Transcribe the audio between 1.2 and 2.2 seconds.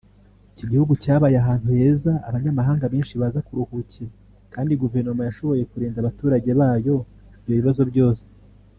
ahantu heza